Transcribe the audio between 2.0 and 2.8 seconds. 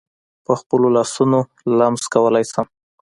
کولای شم.